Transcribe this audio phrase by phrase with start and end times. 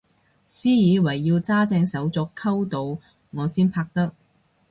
[0.47, 4.15] 私以為要揸正手續溝到我先拍得